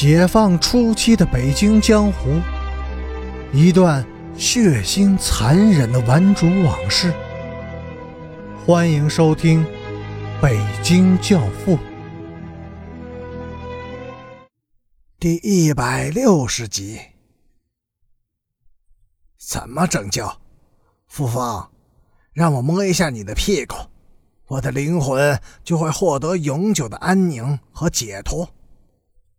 [0.00, 2.40] 解放初期的北京江湖，
[3.52, 7.12] 一段血腥残忍的顽主往事。
[8.64, 9.64] 欢迎收听
[10.40, 11.76] 《北京教父》
[15.18, 17.00] 第一百六十集。
[19.36, 20.30] 怎么拯救？
[21.08, 21.72] 傅芳，
[22.32, 23.74] 让我摸一下你的屁股，
[24.46, 28.48] 我的灵魂就会获得永久的安宁和解脱。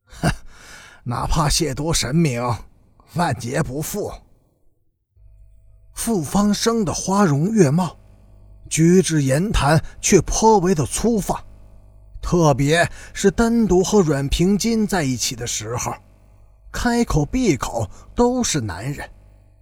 [0.03, 0.29] 哼！
[1.09, 2.39] 哪怕亵渎神明，
[3.15, 4.13] 万劫不复。
[5.91, 7.97] 傅方生的花容月貌，
[8.69, 11.43] 举止言谈却颇为的粗放，
[12.21, 15.91] 特别是单独和阮平金在一起的时候，
[16.71, 19.09] 开口闭口都是男人，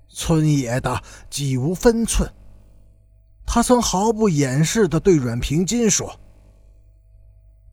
[0.10, 2.30] 村野的几无分寸。
[3.46, 6.14] 他曾毫不掩饰的对阮平金说：“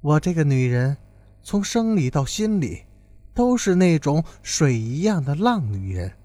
[0.01, 0.96] 我这个女人，
[1.43, 2.84] 从生理到心理。”
[3.35, 6.16] 都是那种水一样的浪女人，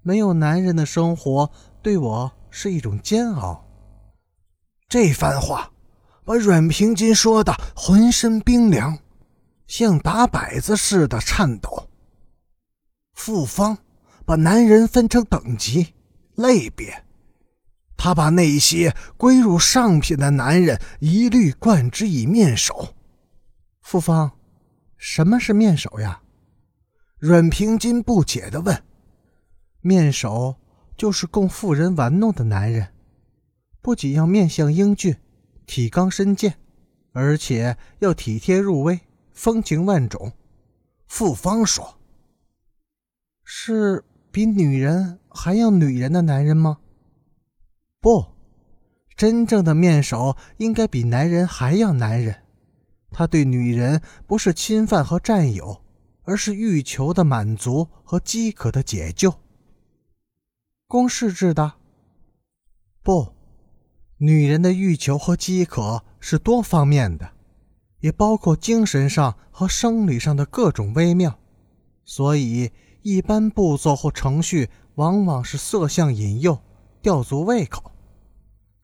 [0.00, 1.50] 没有男人的生活
[1.82, 3.68] 对我是一种煎熬。
[4.88, 5.70] 这番话
[6.24, 8.98] 把阮平金说的浑身冰凉，
[9.66, 11.88] 像打摆子似的颤抖。
[13.14, 13.76] 傅芳
[14.24, 15.94] 把男人分成等级、
[16.34, 17.04] 类别，
[17.96, 22.94] 他把那些归入上品的男人一律冠之以面首。
[23.82, 24.32] 傅芳，
[24.96, 26.21] 什么是面首呀？
[27.22, 28.82] 阮平金不解地问
[29.80, 30.56] ：“面首
[30.96, 32.88] 就是供妇人玩弄的男人，
[33.80, 35.14] 不仅要面相英俊、
[35.64, 36.58] 体刚身健，
[37.12, 38.98] 而且要体贴入微、
[39.30, 40.32] 风情万种。”
[41.06, 41.96] 傅芳说
[43.46, 46.78] ：“是比女人还要女人的男人吗
[48.02, 48.26] ？”“不，
[49.16, 52.34] 真正的面首应该比男人还要男人。
[53.12, 55.80] 他对女人不是侵犯和占有。”
[56.24, 59.34] 而是欲求的满足和饥渴的解救。
[60.86, 61.74] 公式制的？
[63.02, 63.34] 不，
[64.18, 67.32] 女人的欲求和饥渴是多方面的，
[68.00, 71.38] 也包括精神上和生理上的各种微妙。
[72.04, 72.70] 所以，
[73.02, 76.60] 一般步骤或程序往往是色相引诱，
[77.00, 77.90] 吊足胃口，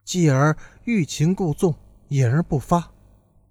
[0.05, 1.75] 继而欲擒故纵，
[2.09, 2.93] 隐而不发，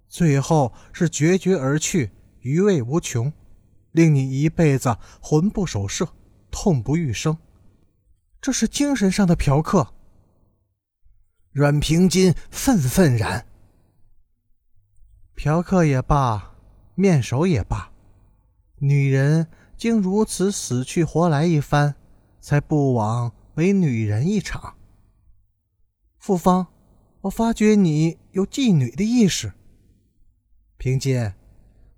[0.08, 2.10] 最后是决绝而去，
[2.40, 3.32] 余味无穷。
[3.92, 6.08] 令你一辈子魂不守舍，
[6.50, 7.38] 痛不欲生，
[8.40, 9.94] 这是精神上的嫖客。
[11.52, 13.46] 阮平金愤愤然。
[15.34, 16.54] 嫖客也罢，
[16.94, 17.92] 面首也罢，
[18.78, 21.94] 女人经如此死去活来一番，
[22.40, 24.76] 才不枉为女人一场。
[26.18, 26.66] 傅芳，
[27.22, 29.52] 我发觉你有妓女的意识。
[30.76, 31.32] 平金，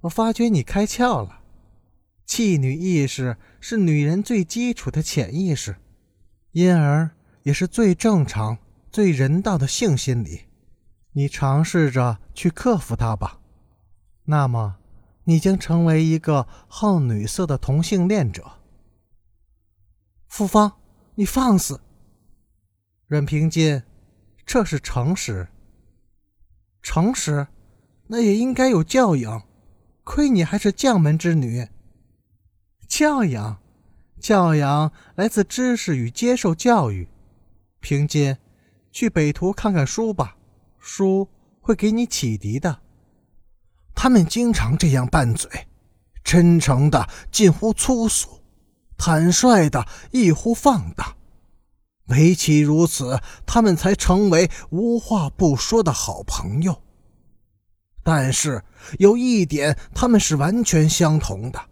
[0.03, 1.40] 我发觉你开窍了。
[2.31, 5.75] 妓女意识是女人最基础的潜意识，
[6.53, 7.11] 因而
[7.43, 8.57] 也是最正常、
[8.89, 10.43] 最人道的性心理。
[11.11, 13.41] 你尝试着去克服它吧，
[14.27, 14.77] 那么
[15.25, 18.49] 你将成为一个好女色的同性恋者。
[20.29, 20.71] 傅芳，
[21.17, 21.81] 你放肆！
[23.09, 23.83] 阮平金，
[24.47, 25.49] 这是诚实。
[26.81, 27.49] 诚实，
[28.07, 29.43] 那也应该有教养。
[30.05, 31.67] 亏你还是将门之女。
[32.91, 33.63] 教养，
[34.19, 37.09] 教养来自知识与接受教育。
[37.79, 38.37] 平津，
[38.91, 40.37] 去北图看看书吧，
[40.81, 41.29] 书
[41.61, 42.81] 会给你启迪的。
[43.95, 45.69] 他们经常这样拌嘴，
[46.25, 48.43] 真诚的近乎粗俗，
[48.99, 51.17] 坦率的异乎放荡。
[52.07, 56.83] 唯其如此，他们才成为无话不说的好朋友。
[58.03, 58.65] 但是
[58.99, 61.70] 有一点，他们是完全相同的。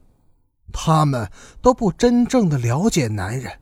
[0.80, 1.28] 他们
[1.60, 3.58] 都不真正的了解男人，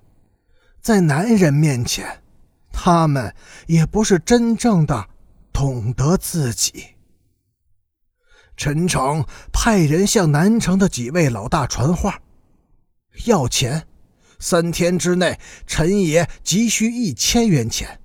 [0.82, 2.22] 在男人面前，
[2.70, 3.34] 他们
[3.66, 5.08] 也不是真正的
[5.50, 6.88] 懂得自己。
[8.54, 12.20] 陈诚派人向南城的几位老大传话，
[13.24, 13.86] 要钱，
[14.38, 17.98] 三天之内，陈爷急需一千元钱。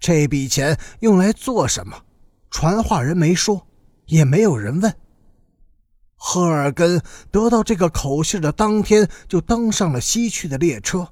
[0.00, 1.96] 这笔钱用来做什么？
[2.50, 3.68] 传话人没说，
[4.06, 4.92] 也没有人问。
[6.24, 7.02] 赫尔根
[7.32, 11.08] 得到这个口信的当天，就登上了西去的列车，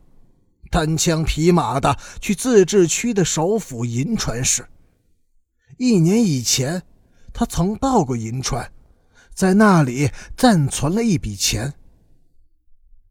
[0.71, 4.69] 单枪匹马的去自治区的首府银川市。
[5.79, 6.85] 一年以前，
[7.33, 8.71] 他曾到过银川，
[9.35, 11.75] 在那里暂存了一笔钱。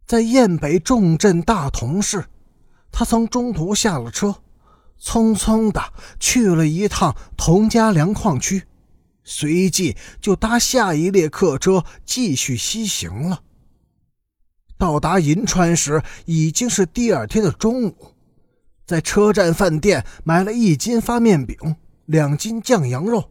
[0.07, 2.23] 在雁北重镇大同市，
[2.93, 4.33] 他曾中途下了车，
[5.01, 5.83] 匆匆的
[6.17, 8.63] 去了一趟童家粮矿区。
[9.23, 13.43] 随即就搭下一列客车继续西行了。
[14.77, 18.15] 到达银川时已经是第二天的中午，
[18.85, 21.75] 在车站饭店买了一斤发面饼、
[22.05, 23.29] 两斤酱羊肉，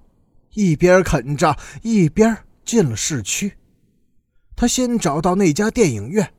[0.52, 3.54] 一边啃着一边进了市区。
[4.54, 6.34] 他先找到那家电影院，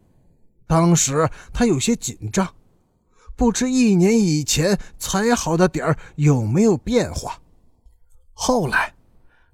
[0.68, 2.54] 当时他有些紧张，
[3.36, 7.42] 不知一年以前踩好的点儿有没有变化。
[8.34, 8.94] 后来，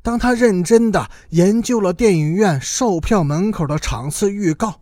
[0.06, 4.80] 当他认真的研究了电影院售票门口的场次预告，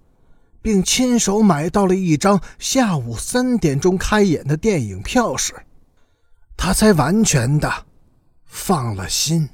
[0.61, 5.53] 并亲手买到了一张下午三点钟开演的电影票时，
[6.57, 7.85] 他才完全的
[8.43, 9.47] 放了心。